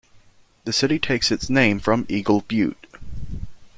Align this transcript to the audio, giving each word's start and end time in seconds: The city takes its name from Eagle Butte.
The 0.65 0.73
city 0.73 0.97
takes 0.97 1.31
its 1.31 1.47
name 1.47 1.79
from 1.79 2.07
Eagle 2.09 2.41
Butte. 2.47 2.87